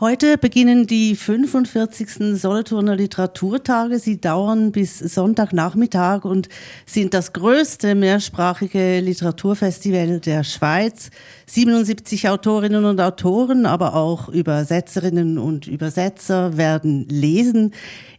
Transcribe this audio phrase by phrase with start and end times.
[0.00, 2.36] Heute beginnen die 45.
[2.36, 4.00] Solothurner Literaturtage.
[4.00, 6.48] Sie dauern bis Sonntagnachmittag und
[6.84, 11.10] sind das größte mehrsprachige Literaturfestival der Schweiz.
[11.46, 17.70] 77 Autorinnen und Autoren, aber auch Übersetzerinnen und Übersetzer werden lesen.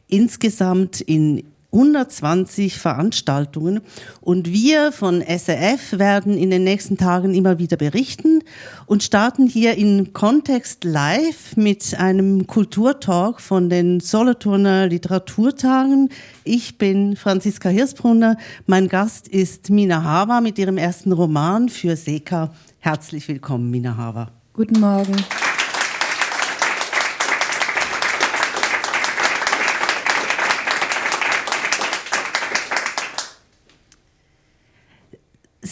[0.08, 1.44] Insgesamt in
[1.76, 3.82] 120 Veranstaltungen.
[4.22, 8.44] Und wir von SRF werden in den nächsten Tagen immer wieder berichten
[8.86, 16.10] und starten hier in Kontext Live mit einem Kulturtalk von den Solothurner Literaturtagen.
[16.44, 18.38] Ich bin Franziska Hirsbrunner.
[18.66, 22.54] Mein Gast ist Mina Hava mit ihrem ersten Roman für Seka.
[22.80, 24.32] Herzlich willkommen, Mina Hava.
[24.54, 25.16] Guten Morgen.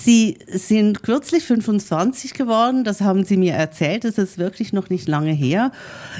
[0.03, 5.07] Sie sind kürzlich 25 geworden, das haben Sie mir erzählt, das ist wirklich noch nicht
[5.07, 5.71] lange her.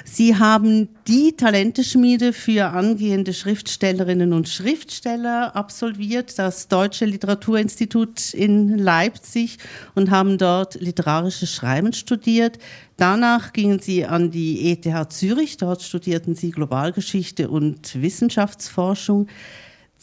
[0.06, 9.58] Sie haben die Talenteschmiede für angehende Schriftstellerinnen und Schriftsteller absolviert, das Deutsche Literaturinstitut in Leipzig
[9.96, 12.60] und haben dort literarisches Schreiben studiert.
[12.96, 19.28] Danach gingen Sie an die ETH Zürich, dort studierten Sie Globalgeschichte und Wissenschaftsforschung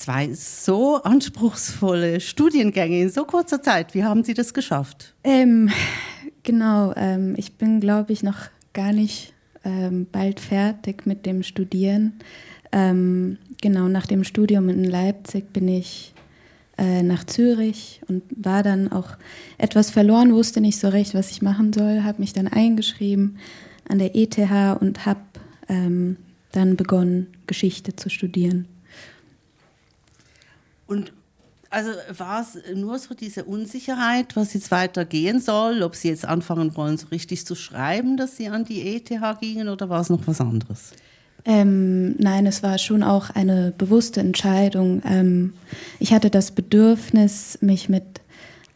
[0.00, 3.94] zwei so anspruchsvolle Studiengänge in so kurzer Zeit.
[3.94, 5.14] Wie haben Sie das geschafft?
[5.24, 5.70] Ähm,
[6.42, 8.38] genau, ähm, ich bin, glaube ich, noch
[8.72, 12.14] gar nicht ähm, bald fertig mit dem Studieren.
[12.72, 16.14] Ähm, genau, nach dem Studium in Leipzig bin ich
[16.78, 19.18] äh, nach Zürich und war dann auch
[19.58, 23.36] etwas verloren, wusste nicht so recht, was ich machen soll, habe mich dann eingeschrieben
[23.86, 24.38] an der ETH
[24.80, 25.20] und habe
[25.68, 26.16] ähm,
[26.52, 28.66] dann begonnen, Geschichte zu studieren.
[30.90, 31.12] Und
[31.70, 36.76] also war es nur so diese Unsicherheit, was jetzt weitergehen soll, ob Sie jetzt anfangen
[36.76, 39.08] wollen, so richtig zu schreiben, dass Sie an die ETH
[39.40, 40.90] gingen oder war es noch was anderes?
[41.44, 45.00] Ähm, nein, es war schon auch eine bewusste Entscheidung.
[45.06, 45.54] Ähm,
[46.00, 48.20] ich hatte das Bedürfnis, mich mit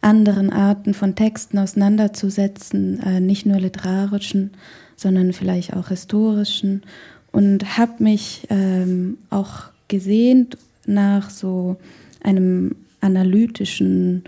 [0.00, 4.52] anderen Arten von Texten auseinanderzusetzen, äh, nicht nur literarischen,
[4.94, 6.84] sondern vielleicht auch historischen
[7.32, 10.56] und habe mich ähm, auch gesehnt
[10.86, 11.76] nach so
[12.24, 14.24] einem analytischen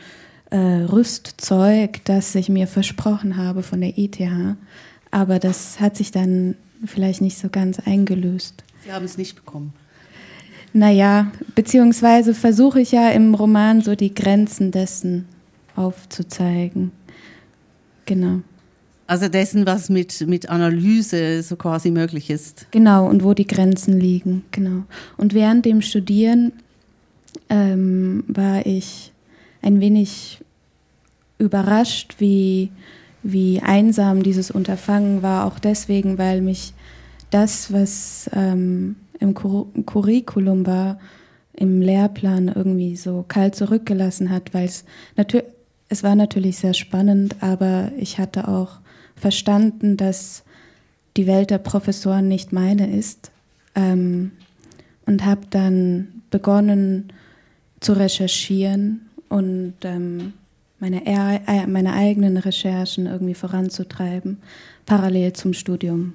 [0.50, 4.20] äh, Rüstzeug, das ich mir versprochen habe von der ETH.
[5.10, 8.62] Aber das hat sich dann vielleicht nicht so ganz eingelöst.
[8.84, 9.72] Sie haben es nicht bekommen.
[10.72, 15.26] Naja, beziehungsweise versuche ich ja im Roman so die Grenzen dessen
[15.74, 16.92] aufzuzeigen.
[18.04, 18.40] Genau.
[19.06, 22.66] Also dessen, was mit, mit Analyse so quasi möglich ist.
[22.72, 24.82] Genau, und wo die Grenzen liegen, genau.
[25.16, 26.52] Und während dem Studieren
[27.48, 29.12] ähm, war ich
[29.62, 30.40] ein wenig
[31.38, 32.70] überrascht, wie,
[33.22, 36.72] wie einsam dieses Unterfangen war, auch deswegen, weil mich
[37.30, 40.98] das, was ähm, im Cur Curriculum war,
[41.52, 44.84] im Lehrplan irgendwie so kalt zurückgelassen hat, weil es
[45.16, 45.46] natürlich,
[45.88, 48.78] es war natürlich sehr spannend, aber ich hatte auch
[49.14, 50.44] verstanden, dass
[51.16, 53.30] die Welt der Professoren nicht meine ist
[53.74, 54.32] ähm,
[55.06, 57.12] und habe dann begonnen,
[57.80, 60.32] zu recherchieren und ähm,
[60.78, 64.38] meine, äh, meine eigenen Recherchen irgendwie voranzutreiben,
[64.84, 66.14] parallel zum Studium.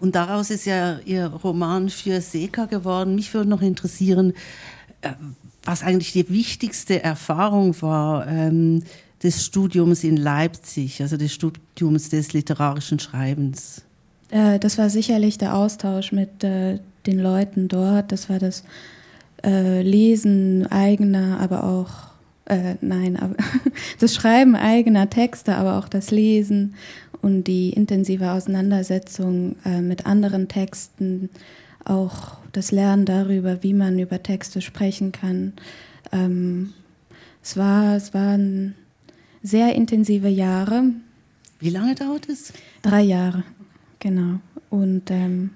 [0.00, 3.14] Und daraus ist ja Ihr Roman für Seka geworden.
[3.14, 4.32] Mich würde noch interessieren,
[5.02, 5.10] äh,
[5.64, 8.82] was eigentlich die wichtigste Erfahrung war ähm,
[9.22, 13.82] des Studiums in Leipzig, also des Studiums des literarischen Schreibens.
[14.30, 18.12] Äh, das war sicherlich der Austausch mit äh, den Leuten dort.
[18.12, 18.62] Das war das
[19.44, 21.90] äh, Lesen eigener, aber auch,
[22.46, 23.34] äh, nein, aber
[24.00, 26.74] das Schreiben eigener Texte, aber auch das Lesen
[27.22, 31.30] und die intensive Auseinandersetzung äh, mit anderen Texten,
[31.84, 35.52] auch das Lernen darüber, wie man über Texte sprechen kann.
[36.12, 36.72] Ähm,
[37.42, 38.74] es, war, es waren
[39.42, 40.84] sehr intensive Jahre.
[41.60, 42.52] Wie lange dauert es?
[42.82, 43.42] Drei Jahre,
[43.98, 44.40] genau.
[44.70, 45.50] Und ähm,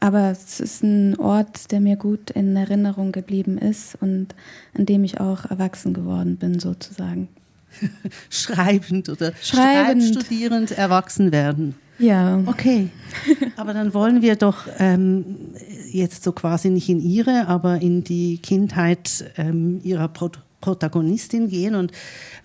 [0.00, 4.34] aber es ist ein Ort, der mir gut in Erinnerung geblieben ist und
[4.76, 7.28] an dem ich auch erwachsen geworden bin, sozusagen.
[8.30, 10.02] Schreibend oder Schreibend.
[10.04, 11.74] studierend erwachsen werden.
[11.98, 12.42] Ja.
[12.46, 12.88] Okay.
[13.56, 15.54] Aber dann wollen wir doch ähm,
[15.90, 20.30] jetzt so quasi nicht in Ihre, aber in die Kindheit ähm, Ihrer Pro
[20.60, 21.74] Protagonistin gehen.
[21.74, 21.92] Und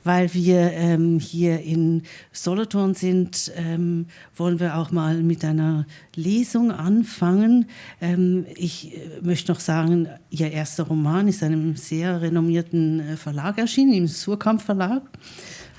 [0.03, 5.85] weil wir ähm, hier in Solothurn sind, ähm, wollen wir auch mal mit einer
[6.15, 7.65] Lesung anfangen.
[8.01, 13.57] Ähm, ich äh, möchte noch sagen, Ihr erster Roman ist einem sehr renommierten äh, Verlag
[13.57, 15.03] erschienen, im Surkamp Verlag,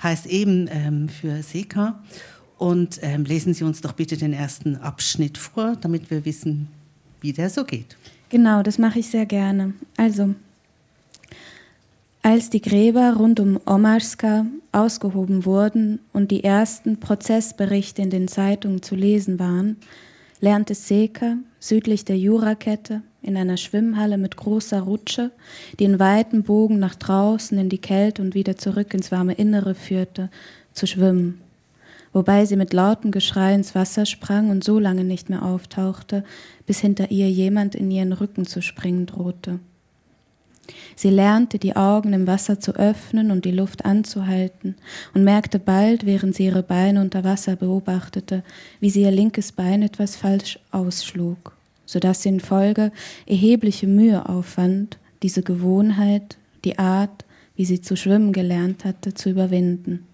[0.03, 2.03] heißt eben ähm, für Seka.
[2.59, 6.69] Und ähm, lesen Sie uns doch bitte den ersten Abschnitt vor, damit wir wissen,
[7.21, 7.97] wie der so geht.
[8.29, 9.75] Genau, das mache ich sehr gerne.
[9.97, 10.35] Also,
[12.27, 18.83] als die Gräber rund um Omarska ausgehoben wurden und die ersten Prozessberichte in den Zeitungen
[18.83, 19.77] zu lesen waren,
[20.41, 25.31] lernte Seka südlich der Jurakette in einer Schwimmhalle mit großer Rutsche,
[25.79, 29.77] die in weiten Bogen nach draußen in die Kälte und wieder zurück ins warme Innere
[29.77, 30.29] führte,
[30.73, 31.41] zu schwimmen
[32.13, 36.25] wobei sie mit lautem Geschrei ins Wasser sprang und so lange nicht mehr auftauchte,
[36.65, 39.61] bis hinter ihr jemand in ihren Rücken zu springen drohte.
[40.95, 44.77] Sie lernte, die Augen im Wasser zu öffnen und die Luft anzuhalten
[45.15, 48.43] und merkte bald, während sie ihre Beine unter Wasser beobachtete,
[48.81, 52.93] wie sie ihr linkes Bein etwas falsch ausschlug, so dass sie in Folge
[53.27, 57.25] erhebliche Mühe aufwand, diese Gewohnheit, die Art,
[57.57, 60.07] wie sie zu schwimmen gelernt hatte, zu überwinden.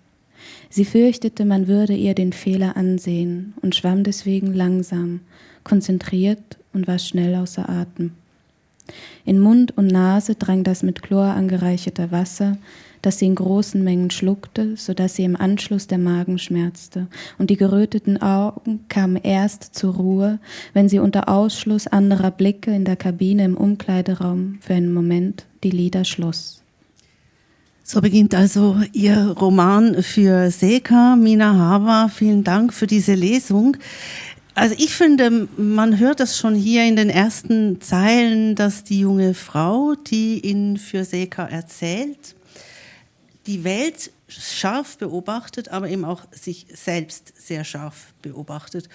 [0.70, 5.20] Sie fürchtete, man würde ihr den Fehler ansehen und schwamm deswegen langsam,
[5.64, 8.12] konzentriert und war schnell außer Atem.
[9.24, 12.56] In Mund und Nase drang das mit Chlor angereicherte Wasser,
[13.02, 17.08] das sie in großen Mengen schluckte, so dass sie im Anschluss der Magen schmerzte,
[17.38, 20.38] und die geröteten Augen kamen erst zur Ruhe,
[20.72, 25.70] wenn sie unter Ausschluss anderer Blicke in der Kabine im Umkleideraum für einen Moment die
[25.70, 26.62] Lider schloss.
[27.84, 32.08] So beginnt also Ihr Roman für Seka, Mina Hava.
[32.08, 33.76] Vielen Dank für diese Lesung.
[34.54, 39.32] Also ich finde, man hört das schon hier in den ersten Zeilen, dass die junge
[39.32, 42.34] Frau, die in für Seka erzählt,
[43.46, 48.88] die Welt scharf beobachtet, aber eben auch sich selbst sehr scharf beobachtet.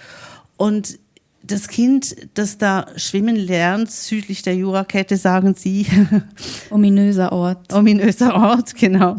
[0.56, 0.98] Und
[1.42, 5.86] das Kind, das da schwimmen lernt, südlich der Jurakette, sagen Sie.
[6.70, 7.72] Ominöser Ort.
[7.72, 9.18] Ominöser Ort, genau.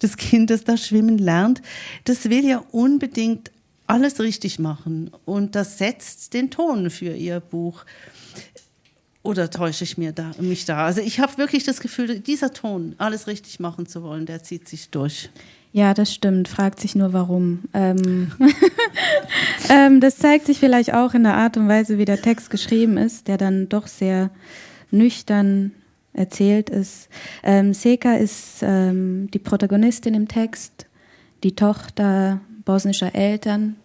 [0.00, 1.62] Das Kind, das da schwimmen lernt,
[2.04, 3.50] das will ja unbedingt
[3.92, 5.10] alles richtig machen.
[5.24, 7.84] Und das setzt den Ton für Ihr Buch.
[9.22, 10.84] Oder täusche ich mir da, mich da?
[10.86, 14.68] Also ich habe wirklich das Gefühl, dieser Ton, alles richtig machen zu wollen, der zieht
[14.68, 15.30] sich durch.
[15.72, 16.48] Ja, das stimmt.
[16.48, 17.60] Fragt sich nur, warum.
[17.72, 18.32] Ähm,
[19.70, 22.96] ähm, das zeigt sich vielleicht auch in der Art und Weise, wie der Text geschrieben
[22.96, 24.30] ist, der dann doch sehr
[24.90, 25.72] nüchtern
[26.14, 27.08] erzählt ist.
[27.42, 30.86] Ähm, Seka ist ähm, die Protagonistin im Text,
[31.42, 33.76] die Tochter bosnischer Eltern,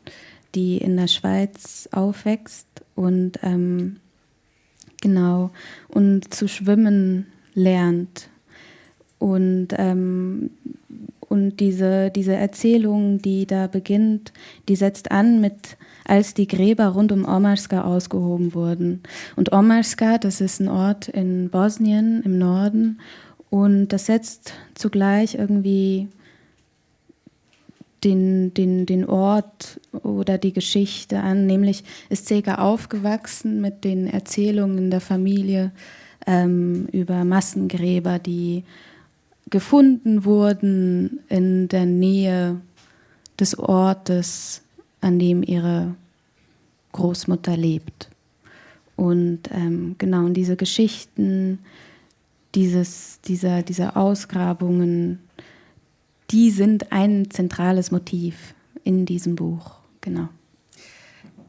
[0.55, 3.97] die in der Schweiz aufwächst und ähm,
[5.01, 5.51] genau
[5.87, 8.29] und zu schwimmen lernt.
[9.19, 10.51] Und ähm,
[11.29, 14.31] und diese, diese Erzählung, die da beginnt,
[14.69, 19.03] die setzt an mit, als die Gräber rund um Omarska ausgehoben wurden.
[19.35, 22.99] Und Omarska, das ist ein Ort in Bosnien im Norden.
[23.49, 26.07] Und das setzt zugleich irgendwie
[28.03, 31.45] den, den, den Ort oder die Geschichte an.
[31.45, 35.71] Nämlich ist Sega aufgewachsen mit den Erzählungen der Familie
[36.25, 38.63] ähm, über Massengräber, die
[39.49, 42.61] gefunden wurden in der Nähe
[43.39, 44.61] des Ortes,
[45.01, 45.95] an dem ihre
[46.91, 48.09] Großmutter lebt.
[48.95, 51.59] Und ähm, genau, und diese Geschichten,
[52.55, 55.19] dieses, dieser, diese Ausgrabungen,
[56.31, 58.53] die sind ein zentrales Motiv
[58.83, 59.75] in diesem Buch.
[60.01, 60.29] Genau.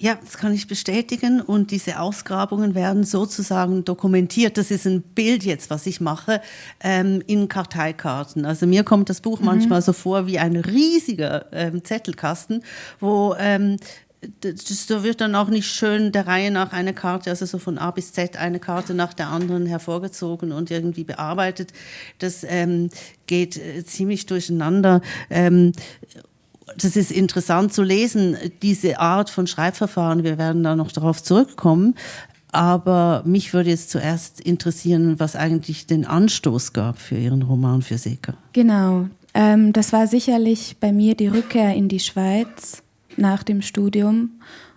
[0.00, 1.40] Ja, das kann ich bestätigen.
[1.40, 4.56] Und diese Ausgrabungen werden sozusagen dokumentiert.
[4.56, 6.40] Das ist ein Bild jetzt, was ich mache,
[6.80, 8.44] ähm, in Karteikarten.
[8.44, 9.46] Also mir kommt das Buch mhm.
[9.46, 12.62] manchmal so vor wie ein riesiger ähm, Zettelkasten,
[13.00, 13.76] wo ähm,
[14.40, 17.78] das, da wird dann auch nicht schön der Reihe nach eine Karte, also so von
[17.78, 21.72] A bis Z eine Karte nach der anderen hervorgezogen und irgendwie bearbeitet.
[22.18, 22.90] Das ähm,
[23.26, 25.02] geht äh, ziemlich durcheinander.
[25.30, 25.72] Ähm,
[26.76, 30.24] das ist interessant zu lesen, diese Art von Schreibverfahren.
[30.24, 31.94] Wir werden da noch darauf zurückkommen.
[32.50, 37.98] Aber mich würde jetzt zuerst interessieren, was eigentlich den Anstoß gab für Ihren Roman für
[37.98, 38.34] Seeker.
[38.54, 39.08] Genau.
[39.34, 42.82] Ähm, das war sicherlich bei mir die Rückkehr in die Schweiz
[43.18, 44.30] nach dem Studium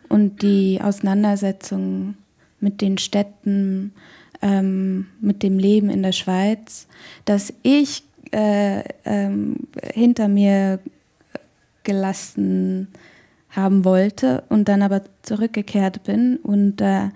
[0.10, 2.15] und die Auseinandersetzung
[2.60, 3.93] mit den Städten,
[4.41, 6.88] ähm, mit dem Leben in der Schweiz,
[7.25, 9.55] dass ich äh, ähm,
[9.93, 10.79] hinter mir
[11.83, 12.88] gelassen
[13.50, 17.10] haben wollte und dann aber zurückgekehrt bin und äh,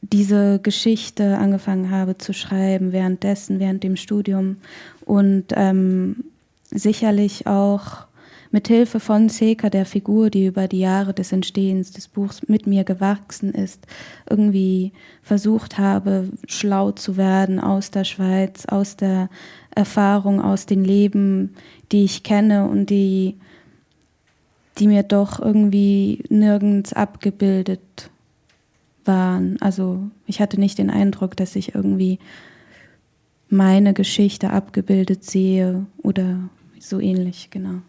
[0.00, 4.56] diese Geschichte angefangen habe zu schreiben währenddessen, während dem Studium
[5.04, 6.24] und ähm,
[6.70, 8.06] sicherlich auch
[8.52, 12.66] mit Hilfe von Seka, der Figur, die über die Jahre des Entstehens des Buchs mit
[12.66, 13.86] mir gewachsen ist,
[14.28, 14.92] irgendwie
[15.22, 19.28] versucht habe, schlau zu werden aus der Schweiz, aus der
[19.74, 21.54] Erfahrung, aus den Leben,
[21.90, 23.36] die ich kenne und die
[24.78, 28.10] die mir doch irgendwie nirgends abgebildet
[29.04, 29.60] waren.
[29.60, 32.18] Also ich hatte nicht den Eindruck, dass ich irgendwie
[33.48, 37.82] meine Geschichte abgebildet sehe oder so ähnlich, genau.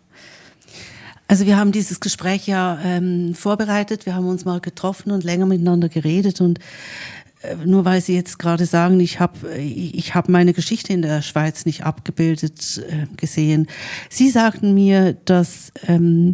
[1.28, 5.46] Also wir haben dieses Gespräch ja ähm, vorbereitet, wir haben uns mal getroffen und länger
[5.46, 6.60] miteinander geredet und
[7.42, 11.22] äh, nur weil Sie jetzt gerade sagen, ich habe ich hab meine Geschichte in der
[11.22, 13.68] Schweiz nicht abgebildet äh, gesehen.
[14.10, 16.34] Sie sagten mir, dass ähm,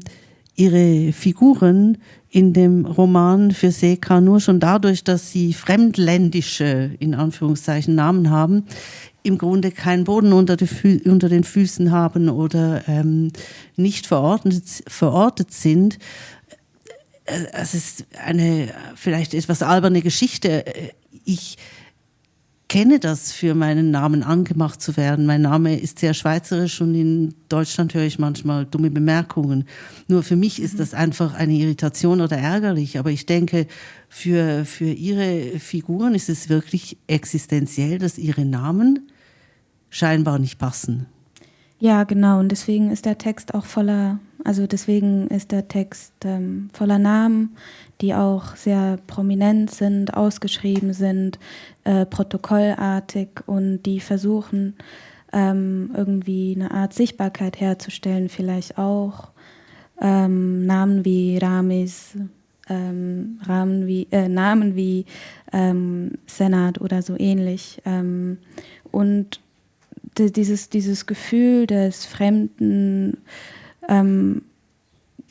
[0.56, 1.98] Ihre Figuren
[2.32, 8.66] in dem Roman für Seka nur schon dadurch, dass sie fremdländische, in Anführungszeichen, Namen haben,
[9.24, 10.58] im Grunde keinen Boden unter,
[11.06, 13.32] unter den Füßen haben oder ähm,
[13.76, 16.00] nicht verordnet, verortet sind.
[17.26, 20.66] Äh, es ist eine vielleicht etwas alberne Geschichte.
[21.26, 21.58] Ich
[22.70, 25.26] kenne das, für meinen Namen angemacht zu werden.
[25.26, 29.66] Mein Name ist sehr schweizerisch und in Deutschland höre ich manchmal dumme Bemerkungen.
[30.08, 33.00] Nur für mich ist das einfach eine Irritation oder ärgerlich.
[33.00, 33.66] Aber ich denke,
[34.08, 39.12] für, für ihre Figuren ist es wirklich existenziell, dass ihre Namen
[39.90, 41.08] scheinbar nicht passen.
[41.80, 42.40] Ja, genau.
[42.40, 47.56] Und deswegen ist der Text auch voller, also deswegen ist der Text ähm, voller Namen,
[48.02, 51.40] die auch sehr prominent sind, ausgeschrieben sind,
[51.84, 54.76] äh, protokollartig und die versuchen
[55.34, 59.30] ähm, irgendwie eine Art Sichtbarkeit herzustellen, vielleicht auch
[60.02, 62.16] ähm, Namen wie Ramis,
[62.70, 65.06] ähm, Rahmen wie, äh, Namen wie
[65.52, 67.82] ähm, Senat oder so ähnlich.
[67.86, 68.38] Ähm,
[68.92, 69.42] und
[70.18, 73.18] dieses, dieses Gefühl des Fremden,
[73.90, 74.44] ähm,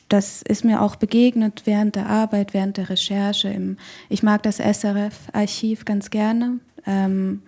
[0.09, 3.49] das ist mir auch begegnet während der Arbeit, während der Recherche.
[3.49, 3.77] Im,
[4.09, 6.59] ich mag das SRF-Archiv ganz gerne.
[6.85, 7.43] Ähm,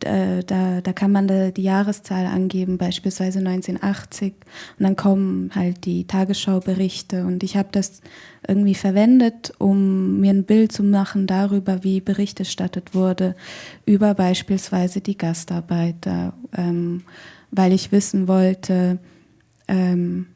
[0.00, 4.34] da, da, da, kann man da die Jahreszahl angeben, beispielsweise 1980.
[4.78, 7.24] Und dann kommen halt die Tagesschauberichte.
[7.24, 8.00] Und ich habe das
[8.48, 13.36] irgendwie verwendet, um mir ein Bild zu machen darüber, wie Bericht erstattet wurde,
[13.86, 17.04] über beispielsweise die Gastarbeiter, ähm,
[17.52, 18.98] weil ich wissen wollte,
[19.68, 20.26] ähm,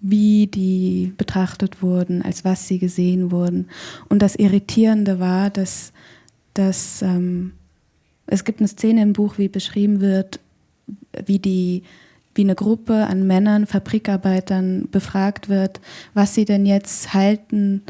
[0.00, 3.68] wie die betrachtet wurden, als was sie gesehen wurden.
[4.08, 5.92] Und das Irritierende war, dass,
[6.54, 7.52] dass ähm,
[8.26, 10.40] es gibt eine Szene im Buch, wie beschrieben wird,
[11.26, 11.82] wie die
[12.34, 15.80] wie eine Gruppe an Männern, Fabrikarbeitern befragt wird,
[16.14, 17.82] was sie denn jetzt halten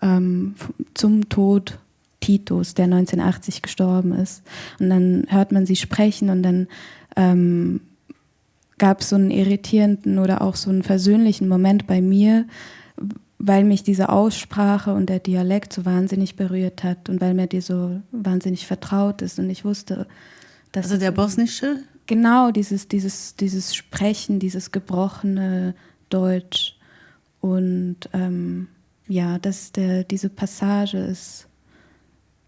[0.00, 0.54] ähm,
[0.94, 1.78] zum Tod
[2.20, 4.42] Titus, der 1980 gestorben ist.
[4.78, 6.66] Und dann hört man sie sprechen und dann
[7.14, 7.80] ähm,
[8.80, 12.46] gab es so einen irritierenden oder auch so einen versöhnlichen Moment bei mir,
[13.38, 17.60] weil mich diese Aussprache und der Dialekt so wahnsinnig berührt hat und weil mir die
[17.60, 20.08] so wahnsinnig vertraut ist und ich wusste,
[20.72, 21.76] dass also der bosnische
[22.10, 25.76] Genau, dieses, dieses, dieses Sprechen, dieses gebrochene
[26.08, 26.76] Deutsch.
[27.40, 28.66] Und ähm,
[29.06, 31.46] ja, das, der, diese Passage ist,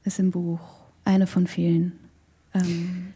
[0.03, 0.59] ist im Buch
[1.05, 1.93] eine von vielen.
[2.55, 3.15] Ähm,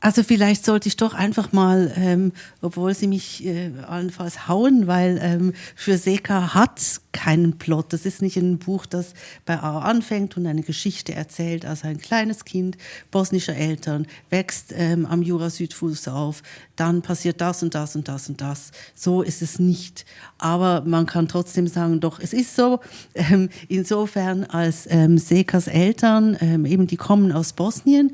[0.00, 5.18] also vielleicht sollte ich doch einfach mal, ähm, obwohl sie mich äh, allenfalls hauen, weil
[5.20, 7.92] ähm, für Seka hat keinen Plot.
[7.92, 9.12] Das ist nicht ein Buch, das
[9.44, 11.66] bei A anfängt und eine Geschichte erzählt.
[11.66, 12.78] Also ein kleines Kind
[13.10, 16.44] bosnischer Eltern wächst ähm, am Jura-Südfuß auf,
[16.76, 18.70] dann passiert das und das und das und das.
[18.94, 20.06] So ist es nicht.
[20.38, 22.78] Aber man kann trotzdem sagen, doch, es ist so.
[23.14, 28.12] Ähm, insofern als ähm, Sekas Eltern, ähm, eben die kommen aus Bosnien.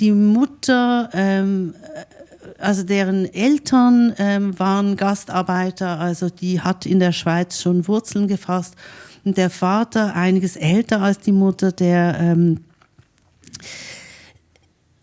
[0.00, 1.74] Die Mutter ähm,
[2.60, 8.74] also deren Eltern ähm, waren Gastarbeiter, also die hat in der Schweiz schon Wurzeln gefasst.
[9.24, 12.64] Und der Vater, einiges älter als die Mutter, der ähm,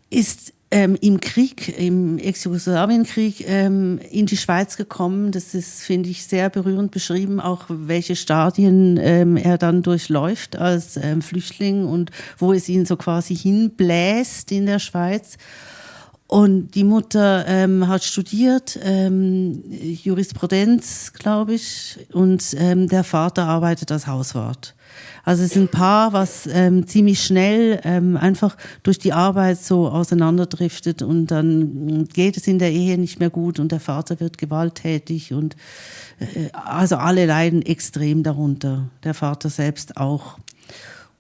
[0.09, 5.31] ist ähm, im Krieg, im Ex-Jugoslawienkrieg ähm, in die Schweiz gekommen.
[5.31, 10.97] Das ist, finde ich, sehr berührend beschrieben, auch welche Stadien ähm, er dann durchläuft als
[10.97, 15.37] ähm, Flüchtling und wo es ihn so quasi hinbläst in der Schweiz.
[16.27, 23.93] Und die Mutter ähm, hat studiert, ähm, Jurisprudenz, glaube ich, und ähm, der Vater arbeitet
[23.93, 24.75] als Hauswart.
[25.23, 29.87] Also es ist ein Paar, was ähm, ziemlich schnell ähm, einfach durch die Arbeit so
[29.89, 34.37] auseinanderdriftet und dann geht es in der Ehe nicht mehr gut und der Vater wird
[34.37, 35.55] gewalttätig und
[36.19, 40.39] äh, also alle leiden extrem darunter, der Vater selbst auch.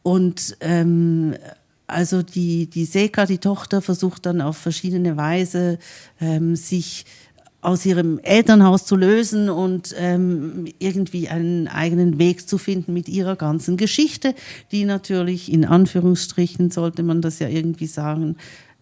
[0.03, 1.35] Und ähm,
[1.87, 5.79] also die, die Seka, die Tochter, versucht dann auf verschiedene Weise
[6.19, 7.05] ähm, sich
[7.61, 13.35] aus ihrem Elternhaus zu lösen und ähm, irgendwie einen eigenen Weg zu finden mit ihrer
[13.35, 14.35] ganzen Geschichte,
[14.71, 18.35] die natürlich in Anführungsstrichen, sollte man das ja irgendwie sagen,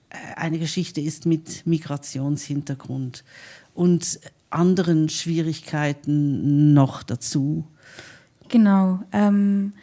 [0.10, 3.24] äh, eine Geschichte ist mit Migrationshintergrund.
[3.74, 4.20] Und
[4.50, 7.66] anderen Schwierigkeiten noch dazu?
[8.50, 9.00] Genau.
[9.12, 9.74] Ähm,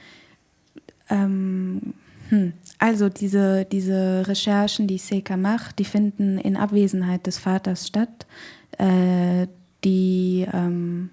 [1.08, 1.94] ähm,
[2.32, 2.54] hm.
[2.78, 8.26] Also diese, diese Recherchen, die Seka macht, die finden in Abwesenheit des Vaters statt.
[8.78, 9.48] Äh,
[9.84, 11.10] die ähm,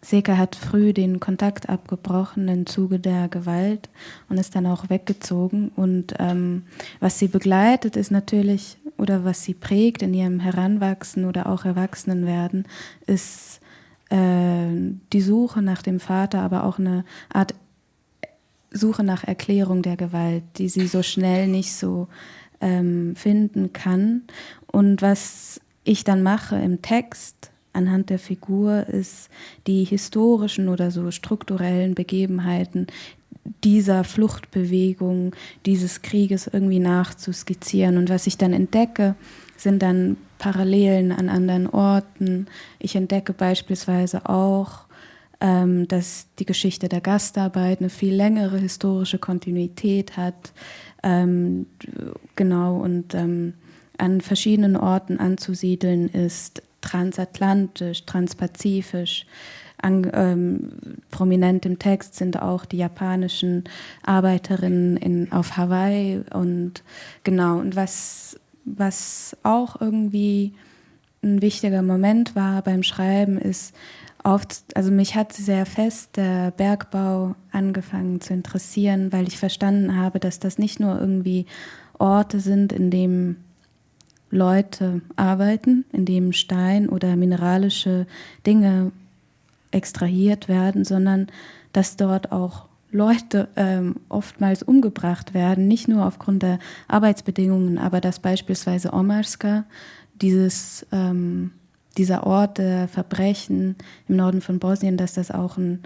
[0.00, 3.90] Seka hat früh den Kontakt abgebrochen im Zuge der Gewalt
[4.30, 5.72] und ist dann auch weggezogen.
[5.76, 6.62] Und ähm,
[7.00, 12.66] was sie begleitet, ist natürlich, oder was sie prägt in ihrem Heranwachsen oder auch Erwachsenenwerden,
[13.06, 13.60] ist
[14.08, 14.70] äh,
[15.12, 17.52] die Suche nach dem Vater, aber auch eine Art
[18.70, 22.08] Suche nach Erklärung der Gewalt, die sie so schnell nicht so
[22.60, 24.22] ähm, finden kann.
[24.66, 29.28] Und was ich dann mache im Text anhand der Figur ist
[29.66, 32.88] die historischen oder so strukturellen Begebenheiten
[33.64, 35.34] dieser Fluchtbewegung,
[35.66, 37.96] dieses Krieges irgendwie nachzuskizzieren.
[37.96, 39.14] Und was ich dann entdecke,
[39.56, 42.46] sind dann Parallelen an anderen Orten.
[42.78, 44.84] Ich entdecke beispielsweise auch
[45.40, 50.52] ähm, dass die Geschichte der Gastarbeit eine viel längere historische Kontinuität hat.
[51.02, 51.66] Ähm,
[52.36, 53.54] genau, und ähm,
[53.96, 59.26] an verschiedenen Orten anzusiedeln ist transatlantisch, transpazifisch.
[59.82, 60.72] An, ähm,
[61.10, 63.64] prominent im Text sind auch die japanischen
[64.02, 66.82] Arbeiterinnen in, auf Hawaii und
[67.24, 70.52] genau, und was, was auch irgendwie
[71.22, 73.74] ein wichtiger Moment war beim Schreiben, ist
[74.24, 80.20] oft, also mich hat sehr fest der Bergbau angefangen zu interessieren, weil ich verstanden habe,
[80.20, 81.46] dass das nicht nur irgendwie
[81.98, 83.44] Orte sind, in denen
[84.30, 88.06] Leute arbeiten, in dem Stein oder mineralische
[88.46, 88.92] Dinge
[89.70, 91.26] extrahiert werden, sondern
[91.72, 96.58] dass dort auch Leute ähm, oftmals umgebracht werden, nicht nur aufgrund der
[96.88, 99.64] Arbeitsbedingungen, aber dass beispielsweise Omarska,
[100.20, 101.52] dieses ähm,
[101.96, 103.76] dieser Ort der Verbrechen
[104.08, 105.80] im Norden von Bosnien, dass das auch ein,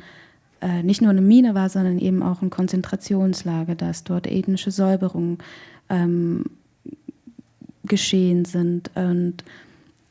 [0.60, 5.38] äh, nicht nur eine Mine war, sondern eben auch ein Konzentrationslager, dass dort ethnische Säuberungen
[5.88, 6.44] ähm,
[7.84, 8.90] geschehen sind.
[8.94, 9.44] Und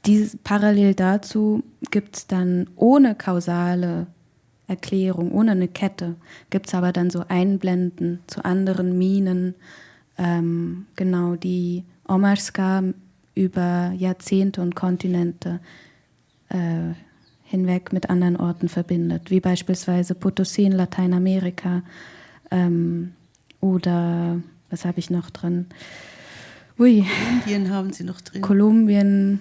[0.06, 4.08] dies, parallel dazu gibt es dann ohne kausale
[4.68, 6.16] Erklärung, ohne eine Kette,
[6.50, 9.56] gibt es aber dann so Einblenden zu anderen Minen,
[10.18, 12.84] ähm, genau, die Omarska
[13.36, 15.60] über Jahrzehnte und Kontinente
[16.50, 16.94] äh,
[17.44, 21.84] hinweg mit anderen Orten verbindet, wie beispielsweise Potosí in Lateinamerika
[22.52, 23.14] ähm,
[23.60, 25.68] oder was habe ich noch drin?
[26.80, 27.06] Ui.
[27.06, 28.42] Kolumbien haben Sie noch drin.
[28.42, 29.40] Kolumbien,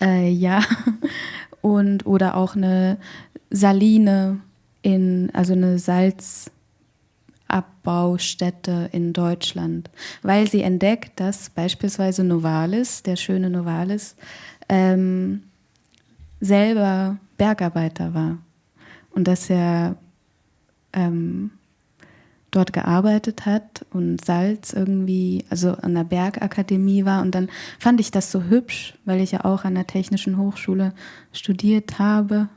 [0.00, 0.62] äh, ja.
[1.60, 2.96] Und oder auch eine
[3.50, 4.40] Saline
[4.82, 5.78] in, also eine
[7.50, 9.90] Salzabbaustätte in Deutschland,
[10.22, 14.16] weil sie entdeckt, dass beispielsweise Novalis, der schöne Novalis,
[14.68, 15.42] ähm,
[16.40, 18.38] selber Bergarbeiter war
[19.10, 19.96] und dass er
[20.92, 21.50] ähm,
[22.50, 27.22] dort gearbeitet hat und Salz irgendwie, also an der Bergakademie war.
[27.22, 30.92] Und dann fand ich das so hübsch, weil ich ja auch an der Technischen Hochschule
[31.32, 32.48] studiert habe.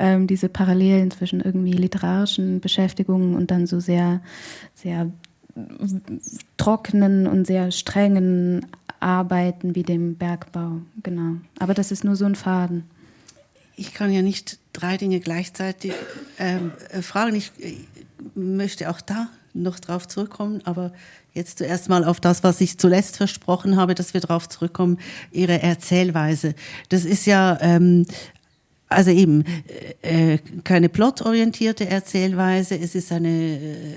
[0.00, 4.20] Ähm, diese Parallelen zwischen irgendwie literarischen Beschäftigungen und dann so sehr,
[4.74, 5.10] sehr
[6.56, 8.66] trockenen und sehr strengen
[8.98, 10.80] Arbeiten wie dem Bergbau.
[11.02, 11.36] Genau.
[11.58, 12.84] Aber das ist nur so ein Faden
[13.76, 15.94] ich kann ja nicht drei Dinge gleichzeitig
[16.38, 17.34] ähm, äh, fragen.
[17.34, 17.50] Ich,
[18.34, 20.92] möchte auch da noch drauf zurückkommen, aber
[21.32, 24.98] jetzt zuerst mal auf das, was ich zuletzt versprochen habe, dass wir darauf zurückkommen,
[25.32, 26.54] Ihre Erzählweise.
[26.88, 28.06] Das ist ja ähm,
[28.90, 29.44] also eben
[30.02, 33.94] äh, keine plotorientierte Erzählweise, es ist eine, äh,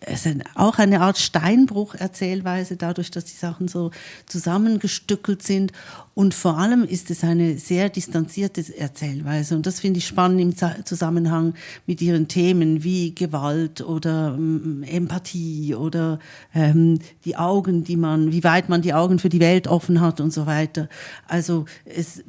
[0.00, 3.90] es ist auch eine Art Steinbruch-Erzählweise, dadurch, dass die Sachen so
[4.26, 5.72] zusammengestückelt sind.
[6.14, 9.56] Und vor allem ist es eine sehr distanzierte Erzählweise.
[9.56, 11.54] Und das finde ich spannend im Zusammenhang
[11.86, 16.20] mit ihren Themen wie Gewalt oder ähm, Empathie oder
[16.54, 20.20] ähm, die Augen, die man, wie weit man die Augen für die Welt offen hat
[20.20, 20.88] und so weiter.
[21.26, 22.22] Also es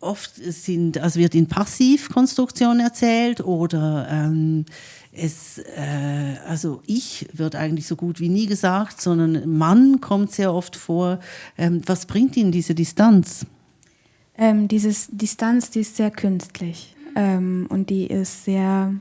[0.00, 4.64] oft sind, also wird in Passivkonstruktion erzählt oder ähm,
[5.12, 10.54] es, äh, also ich wird eigentlich so gut wie nie gesagt, sondern Mann kommt sehr
[10.54, 11.20] oft vor.
[11.58, 13.46] Ähm, was bringt Ihnen diese Distanz?
[14.36, 18.94] Ähm, diese Distanz, die ist sehr künstlich ähm, und die ist sehr,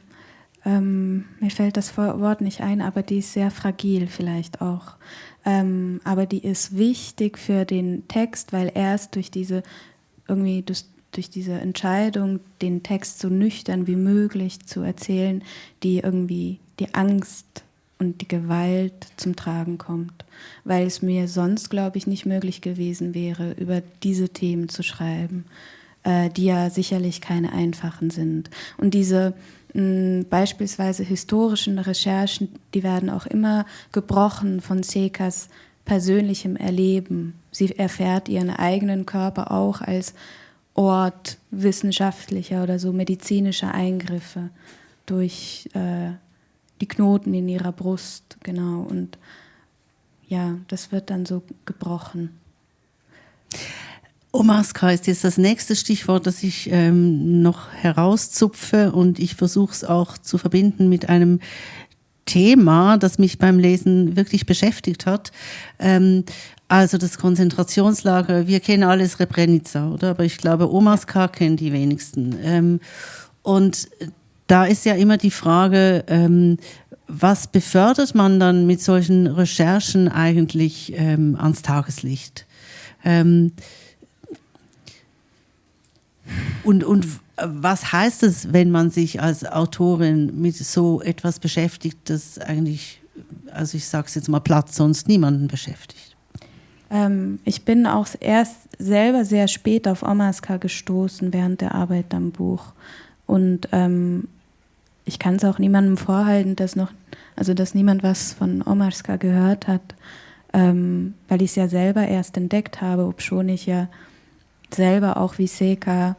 [0.65, 4.97] ähm, mir fällt das Wort nicht ein, aber die ist sehr fragil vielleicht auch.
[5.43, 9.63] Ähm, aber die ist wichtig für den Text, weil erst durch diese
[10.27, 15.43] irgendwie durch, durch diese Entscheidung, den Text so nüchtern wie möglich zu erzählen,
[15.83, 17.63] die irgendwie die Angst
[17.99, 20.25] und die Gewalt zum Tragen kommt,
[20.63, 25.45] weil es mir sonst, glaube ich, nicht möglich gewesen wäre, über diese Themen zu schreiben.
[26.03, 28.49] äh, die ja sicherlich keine einfachen sind.
[28.77, 29.35] Und diese
[29.73, 35.47] beispielsweise historischen Recherchen, die werden auch immer gebrochen von Sekas
[35.85, 37.35] persönlichem Erleben.
[37.51, 40.13] Sie erfährt ihren eigenen Körper auch als
[40.73, 44.49] Ort wissenschaftlicher oder so medizinischer Eingriffe
[45.05, 46.11] durch äh,
[46.79, 48.81] die Knoten in ihrer Brust, genau.
[48.81, 49.17] Und
[50.27, 52.31] ja, das wird dann so gebrochen.
[54.31, 59.83] Omaska ist jetzt das nächste Stichwort, das ich ähm, noch herauszupfe und ich versuche es
[59.83, 61.41] auch zu verbinden mit einem
[62.25, 65.31] Thema, das mich beim Lesen wirklich beschäftigt hat.
[65.79, 66.23] Ähm,
[66.67, 70.11] also das Konzentrationslager, wir kennen alles Srebrenica, oder?
[70.11, 72.37] Aber ich glaube, Omaska kennen die wenigsten.
[72.43, 72.79] Ähm,
[73.43, 73.89] und
[74.47, 76.57] da ist ja immer die Frage, ähm,
[77.07, 82.45] was befördert man dann mit solchen Recherchen eigentlich ähm, ans Tageslicht?
[83.03, 83.51] Ähm,
[86.63, 87.05] und, und
[87.45, 93.01] was heißt es, wenn man sich als Autorin mit so etwas beschäftigt, das eigentlich,
[93.51, 96.15] also ich sage es jetzt mal platt, sonst niemanden beschäftigt?
[96.89, 102.31] Ähm, ich bin auch erst selber sehr spät auf Omaska gestoßen während der Arbeit am
[102.31, 102.73] Buch.
[103.27, 104.27] Und ähm,
[105.05, 106.91] ich kann es auch niemandem vorhalten, dass noch,
[107.35, 109.95] also dass niemand was von Omarska gehört hat,
[110.53, 113.87] ähm, weil ich es ja selber erst entdeckt habe, obschon ich ja
[114.73, 116.15] selber auch wie Seka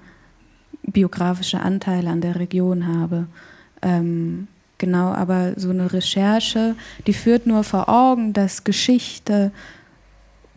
[0.82, 3.26] biografische Anteile an der Region habe.
[3.82, 6.74] Ähm, genau, aber so eine Recherche,
[7.06, 9.52] die führt nur vor Augen, dass Geschichte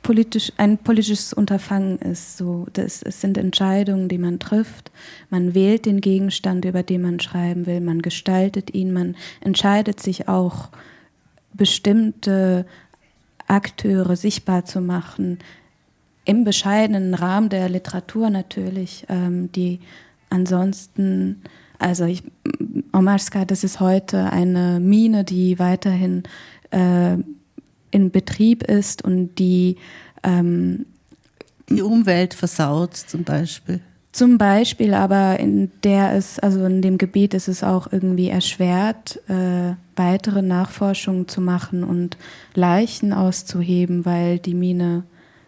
[0.02, 2.38] politisch, ein politisches Unterfangen ist.
[2.38, 4.92] So, das, es sind Entscheidungen, die man trifft.
[5.30, 7.82] Man wählt den Gegenstand, über den man schreiben will.
[7.82, 8.94] Man gestaltet ihn.
[8.94, 10.70] Man entscheidet sich auch,
[11.54, 12.66] bestimmte
[13.48, 15.40] Akteure sichtbar zu machen,
[16.26, 19.80] im bescheidenen Rahmen der Literatur natürlich, ähm, die
[20.30, 21.42] ansonsten,
[21.80, 22.24] also ich,
[22.94, 26.24] Omarska, das ist heute eine Mine, die weiterhin
[26.72, 27.18] äh,
[27.92, 29.78] in Betrieb ist und die
[30.24, 30.86] ähm,
[31.70, 33.80] die Umwelt versaut zum Beispiel.
[34.12, 39.20] Zum Beispiel, aber in der es, also in dem Gebiet ist es auch irgendwie erschwert,
[39.28, 42.18] äh, weitere Nachforschungen zu machen und
[42.54, 45.04] Leichen auszuheben, weil die Mine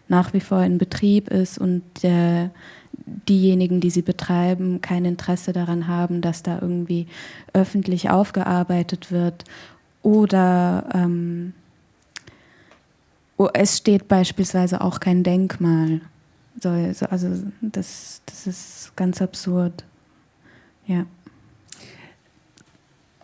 [0.08, 2.50] nach wie vor in Betrieb ist und der,
[3.28, 7.06] diejenigen, die sie betreiben, kein Interesse daran haben, dass da irgendwie
[7.52, 9.44] öffentlich aufgearbeitet wird.
[10.02, 11.52] Oder ähm,
[13.36, 16.00] oh, es steht beispielsweise auch kein Denkmal.
[16.60, 17.28] So, also
[17.60, 19.84] das, das ist ganz absurd.
[20.86, 21.04] Ja.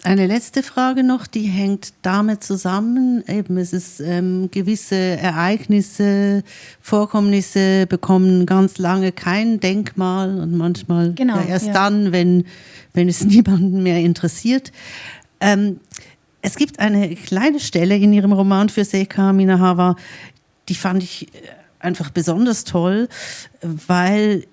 [0.04, 3.24] Eine letzte Frage noch, die hängt damit zusammen.
[3.26, 6.44] Eben, es ist ähm, gewisse Ereignisse,
[6.82, 11.72] Vorkommnisse bekommen ganz lange kein Denkmal und manchmal genau, ja, erst ja.
[11.72, 12.44] dann, wenn,
[12.92, 14.72] wenn es niemanden mehr interessiert.
[15.40, 15.80] Ähm,
[16.42, 19.96] es gibt eine kleine Stelle in Ihrem Roman für Seka Minahava,
[20.68, 21.38] die fand ich äh,
[21.78, 23.08] einfach besonders toll,
[23.62, 24.44] weil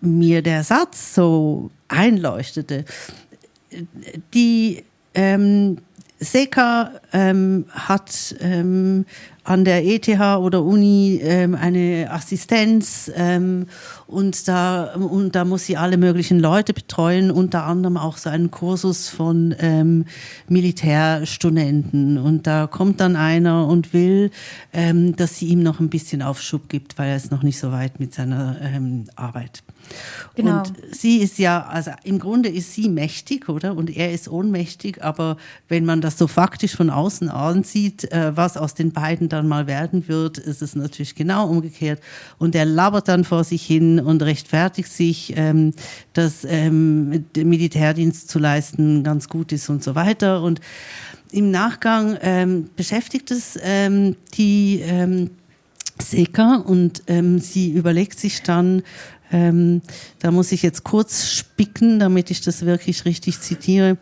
[0.00, 2.84] mir der Satz so einleuchtete
[4.34, 5.78] die ähm,
[6.18, 9.04] Seka ähm, hat ähm,
[9.46, 13.66] an der ETH oder Uni ähm, eine Assistenz ähm,
[14.08, 18.50] und, da, und da muss sie alle möglichen Leute betreuen, unter anderem auch so einen
[18.50, 20.04] Kursus von ähm,
[20.48, 22.18] Militärstudenten.
[22.18, 24.30] Und da kommt dann einer und will,
[24.72, 27.72] ähm, dass sie ihm noch ein bisschen Aufschub gibt, weil er ist noch nicht so
[27.72, 29.62] weit mit seiner ähm, Arbeit.
[30.34, 30.58] Genau.
[30.58, 33.76] Und sie ist ja, also im Grunde ist sie mächtig, oder?
[33.76, 35.36] Und er ist ohnmächtig, aber
[35.68, 39.66] wenn man das so faktisch von außen ansieht, äh, was aus den beiden dann mal
[39.66, 42.00] werden wird, ist es natürlich genau umgekehrt.
[42.38, 45.72] Und er labert dann vor sich hin und rechtfertigt sich, ähm,
[46.12, 50.42] dass ähm, Militärdienst zu leisten ganz gut ist und so weiter.
[50.42, 50.60] Und
[51.30, 55.30] im Nachgang ähm, beschäftigt es ähm, die ähm,
[56.00, 58.82] Seka und ähm, sie überlegt sich dann,
[59.32, 59.82] ähm,
[60.20, 63.98] da muss ich jetzt kurz spicken, damit ich das wirklich richtig zitiere,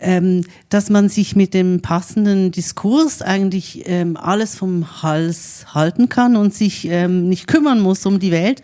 [0.00, 6.36] ähm, dass man sich mit dem passenden Diskurs eigentlich ähm, alles vom Hals halten kann
[6.36, 8.62] und sich ähm, nicht kümmern muss um die Welt,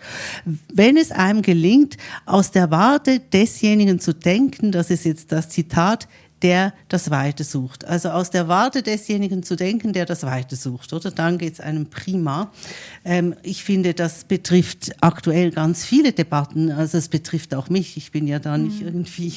[0.73, 6.07] wenn es einem gelingt, aus der Warte desjenigen zu denken, das ist jetzt das Zitat,
[6.41, 7.85] der das Weite sucht.
[7.85, 11.11] Also aus der Warte desjenigen zu denken, der das Weite sucht, oder?
[11.11, 12.51] Dann geht es einem prima.
[13.05, 16.71] Ähm, ich finde, das betrifft aktuell ganz viele Debatten.
[16.71, 17.97] Also es betrifft auch mich.
[17.97, 18.87] Ich bin ja da nicht mhm.
[18.87, 19.33] irgendwie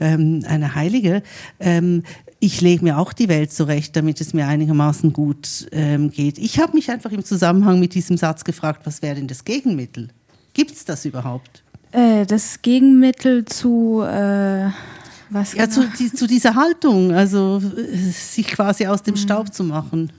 [0.00, 1.22] ähm, eine Heilige.
[1.60, 2.02] Ähm,
[2.40, 6.38] ich lege mir auch die Welt zurecht, damit es mir einigermaßen gut ähm, geht.
[6.38, 10.08] Ich habe mich einfach im Zusammenhang mit diesem Satz gefragt, was wäre denn das Gegenmittel?
[10.52, 11.64] Gibt es das überhaupt?
[11.92, 14.68] Äh, das Gegenmittel zu äh,
[15.34, 15.54] was?
[15.54, 15.82] Ja, genau?
[15.82, 19.18] zu, die, zu dieser Haltung, also sich quasi aus dem Mhm.
[19.18, 20.12] Staub zu machen.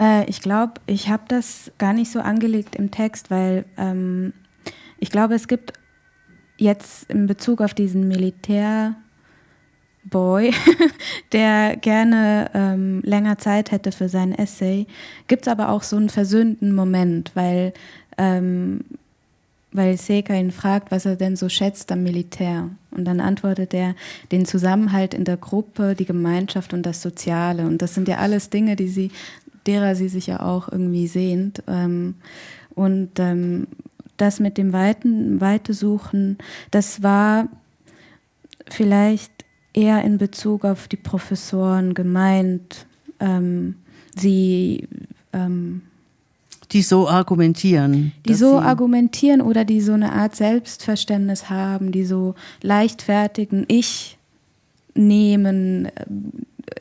[0.00, 4.32] Äh, ich glaube, ich habe das gar nicht so angelegt im Text, weil ähm,
[4.98, 5.72] ich glaube, es gibt
[6.58, 8.94] jetzt in Bezug auf diesen Militärboy,
[11.32, 14.86] der gerne ähm, länger Zeit hätte für sein Essay,
[15.28, 17.72] gibt es aber auch so einen versöhnten Moment, weil,
[18.18, 18.80] ähm,
[19.76, 22.70] weil Seka ihn fragt, was er denn so schätzt am Militär.
[22.90, 23.94] Und dann antwortet er,
[24.32, 27.66] den Zusammenhalt in der Gruppe, die Gemeinschaft und das Soziale.
[27.66, 29.10] Und das sind ja alles Dinge, die sie,
[29.66, 31.62] derer sie sich ja auch irgendwie sehnt.
[31.68, 32.14] Ähm,
[32.74, 33.68] und ähm,
[34.16, 36.38] das mit dem Weiten, Weite suchen,
[36.70, 37.48] das war
[38.68, 39.32] vielleicht
[39.72, 42.86] eher in Bezug auf die Professoren gemeint.
[43.20, 43.76] Ähm,
[44.16, 44.88] sie
[46.72, 48.12] Die so argumentieren.
[48.26, 54.18] die so argumentieren oder die so eine Art Selbstverständnis haben, die so leichtfertigen Ich
[54.94, 55.88] nehmen,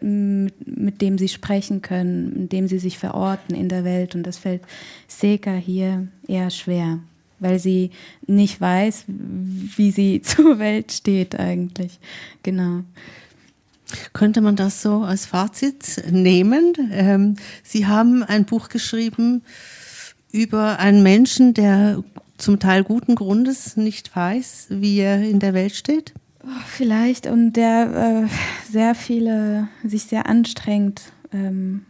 [0.02, 4.16] ähm, mit dem sie sprechen können, mit dem sie sich verorten in der Welt.
[4.16, 4.62] Und das fällt
[5.08, 7.00] Seka hier eher schwer,
[7.40, 7.92] weil sie
[8.26, 12.00] nicht weiß, wie sie zur Welt steht eigentlich.
[12.44, 12.82] Genau.
[14.14, 16.74] Könnte man das so als Fazit nehmen?
[16.92, 19.44] Ähm, Sie haben ein Buch geschrieben
[20.32, 22.04] über einen Menschen, der
[22.38, 26.14] zum Teil guten Grundes nicht weiß, wie er in der Welt steht.
[26.44, 31.86] Oh, Vielleicht und der äh, sehr viele, sich sehr anstrengt, ähm,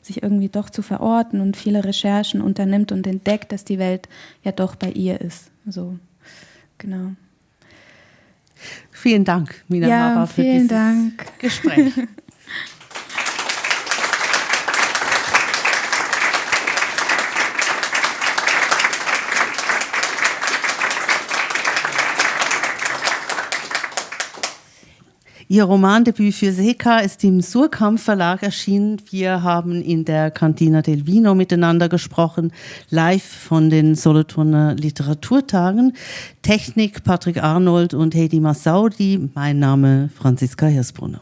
[0.00, 4.08] sich irgendwie doch zu verorten und viele Recherchen unternimmt und entdeckt, dass die Welt
[4.42, 5.50] ja doch bei ihr ist.
[5.66, 5.96] So,
[6.78, 7.12] genau.
[9.02, 11.24] Vielen Dank, Mina Ja, Haber, für dieses Dank.
[11.40, 11.92] Gespräch.
[25.52, 28.96] Ihr Romandebüt für Seka ist im Surkamp Verlag erschienen.
[29.10, 32.52] Wir haben in der Cantina del Vino miteinander gesprochen,
[32.88, 35.92] live von den Solothurner Literaturtagen.
[36.40, 39.28] Technik Patrick Arnold und Heidi Massaudi.
[39.34, 41.20] Mein Name Franziska Hirsbrunner.